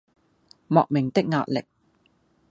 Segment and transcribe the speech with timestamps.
[0.67, 1.63] 莫名的壓力